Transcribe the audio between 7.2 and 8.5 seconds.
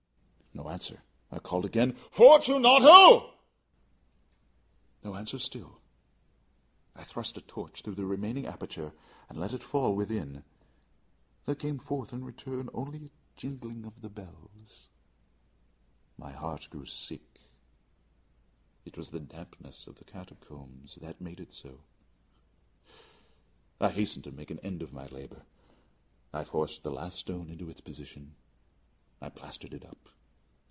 a torch through the remaining